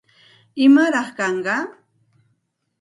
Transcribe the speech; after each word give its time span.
¿Imaraq 0.65 1.07
kanqa? 1.17 1.57